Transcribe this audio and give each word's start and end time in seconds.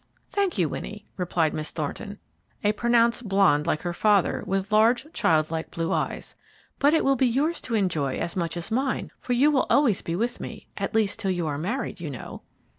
"Thank 0.31 0.57
you, 0.57 0.67
Winnie," 0.67 1.05
replied 1.15 1.53
Miss 1.53 1.69
Thornton, 1.69 2.17
a 2.63 2.71
pronounced 2.71 3.27
blonde 3.29 3.67
like 3.67 3.83
her 3.83 3.93
father, 3.93 4.41
with 4.47 4.71
large, 4.71 5.05
childlike 5.13 5.69
blue 5.69 5.91
eyes; 5.93 6.35
"but 6.79 6.95
it 6.95 7.05
will 7.05 7.15
be 7.15 7.27
yours 7.27 7.61
to 7.61 7.75
enjoy 7.75 8.17
as 8.17 8.35
much 8.35 8.57
as 8.57 8.71
mine, 8.71 9.11
for 9.19 9.33
you 9.33 9.51
will 9.51 9.67
always 9.69 10.01
be 10.01 10.15
with 10.15 10.39
me; 10.39 10.65
at 10.75 10.95
least, 10.95 11.19
till 11.19 11.29
you 11.29 11.45
are 11.45 11.59
married, 11.59 11.99
you 11.99 12.09
know." 12.09 12.41